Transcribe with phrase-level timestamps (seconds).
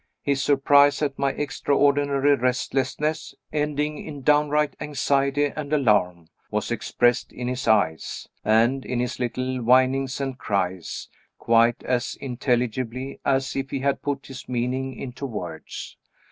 [0.23, 7.47] His surprise at my extraordinary restlessness (ending in downright anxiety and alarm) was expressed in
[7.47, 13.81] his eyes, and in his little whinings and cries, quite as intelligibly as if he
[13.81, 15.95] had put his meaning into words.